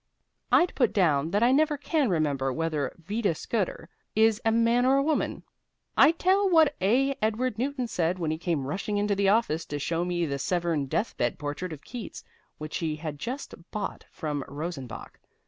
[0.51, 4.97] I'd put down that I never can remember whether Vida Scudder is a man or
[4.97, 5.43] a woman.
[5.95, 7.15] I'd tell what A.
[7.21, 10.87] Edward Newton said when he came rushing into the office to show me the Severn
[10.87, 12.23] death bed portrait of Keats,
[12.57, 15.19] which he had just bought from Rosenbach.